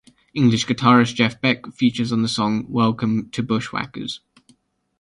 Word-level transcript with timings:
English 0.33 0.65
guitarist 0.65 1.13
Jeff 1.13 1.39
Beck 1.39 1.67
features 1.75 2.11
on 2.11 2.23
the 2.23 2.27
song 2.27 2.65
"Welcome 2.67 3.29
to 3.33 3.43
Bushwackers". 3.43 4.21